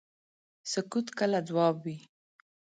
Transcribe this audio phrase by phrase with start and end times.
[0.71, 1.97] سکوت کله ځواب وي.